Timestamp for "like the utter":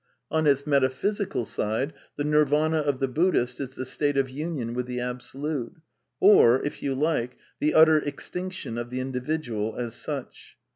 6.95-7.99